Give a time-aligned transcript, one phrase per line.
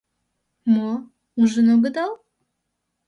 [0.73, 0.91] Мо,
[1.41, 2.13] ужын огыдал?